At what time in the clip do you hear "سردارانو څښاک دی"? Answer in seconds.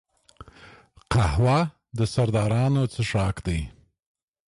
2.13-3.61